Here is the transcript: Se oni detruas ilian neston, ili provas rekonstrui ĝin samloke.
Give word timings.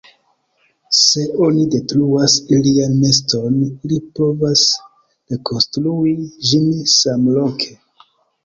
Se 0.99 1.25
oni 1.47 1.65
detruas 1.75 2.37
ilian 2.57 2.95
neston, 3.03 3.59
ili 3.67 3.99
provas 4.17 4.65
rekonstrui 5.35 6.15
ĝin 6.51 6.73
samloke. 6.97 7.71